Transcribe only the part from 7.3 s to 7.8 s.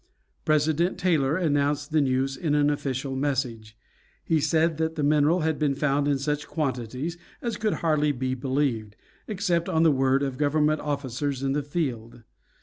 as could